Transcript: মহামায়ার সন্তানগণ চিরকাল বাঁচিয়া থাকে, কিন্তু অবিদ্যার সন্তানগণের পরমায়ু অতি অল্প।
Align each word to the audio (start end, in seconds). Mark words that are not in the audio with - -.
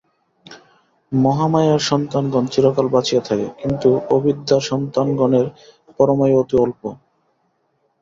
মহামায়ার 1.11 1.81
সন্তানগণ 1.89 2.45
চিরকাল 2.53 2.87
বাঁচিয়া 2.87 3.21
থাকে, 3.21 3.47
কিন্তু 3.61 3.89
অবিদ্যার 4.09 4.61
সন্তানগণের 4.69 5.47
পরমায়ু 5.97 6.35
অতি 6.41 6.55
অল্প। 6.57 6.81